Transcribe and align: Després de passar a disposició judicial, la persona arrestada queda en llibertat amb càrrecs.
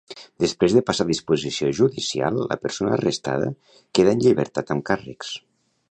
Després 0.43 0.75
de 0.77 0.81
passar 0.87 1.05
a 1.07 1.09
disposició 1.09 1.69
judicial, 1.81 2.41
la 2.53 2.59
persona 2.65 2.97
arrestada 2.99 3.53
queda 3.99 4.17
en 4.19 4.25
llibertat 4.27 4.77
amb 4.77 4.89
càrrecs. 4.93 5.37